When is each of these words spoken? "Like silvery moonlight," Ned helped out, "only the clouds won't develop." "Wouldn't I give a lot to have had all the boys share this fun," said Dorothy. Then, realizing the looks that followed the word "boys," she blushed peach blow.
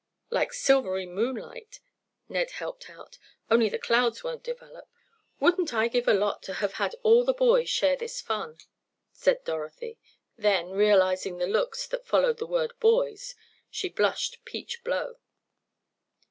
"Like 0.31 0.51
silvery 0.51 1.05
moonlight," 1.05 1.79
Ned 2.27 2.49
helped 2.49 2.89
out, 2.89 3.19
"only 3.51 3.69
the 3.69 3.77
clouds 3.77 4.23
won't 4.23 4.41
develop." 4.41 4.89
"Wouldn't 5.39 5.75
I 5.75 5.89
give 5.89 6.07
a 6.07 6.13
lot 6.15 6.41
to 6.49 6.53
have 6.53 6.73
had 6.81 6.95
all 7.03 7.23
the 7.23 7.35
boys 7.35 7.69
share 7.69 7.95
this 7.95 8.19
fun," 8.19 8.57
said 9.13 9.43
Dorothy. 9.43 9.99
Then, 10.35 10.71
realizing 10.71 11.37
the 11.37 11.45
looks 11.45 11.85
that 11.85 12.07
followed 12.07 12.39
the 12.39 12.47
word 12.47 12.73
"boys," 12.79 13.35
she 13.69 13.89
blushed 13.89 14.43
peach 14.43 14.83
blow. 14.83 15.19